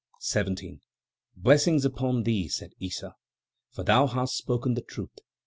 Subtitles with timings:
[0.19, 0.81] 17.
[1.37, 3.13] "Blessings upon thee!" said Issa.
[3.69, 5.19] "For thou hast spoken the truth!